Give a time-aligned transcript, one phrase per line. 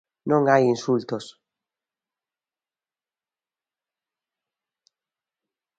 [0.29, 1.25] Non hai insultos.